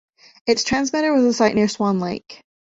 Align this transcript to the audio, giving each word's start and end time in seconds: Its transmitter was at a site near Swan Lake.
Its 0.47 0.63
transmitter 0.63 1.13
was 1.13 1.23
at 1.25 1.29
a 1.29 1.33
site 1.33 1.53
near 1.53 1.67
Swan 1.67 1.99
Lake. 1.99 2.43